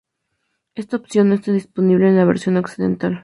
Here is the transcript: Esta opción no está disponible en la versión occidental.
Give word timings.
Esta 0.73 0.97
opción 0.97 1.29
no 1.29 1.35
está 1.35 1.51
disponible 1.51 2.07
en 2.07 2.17
la 2.17 2.25
versión 2.25 2.57
occidental. 2.57 3.19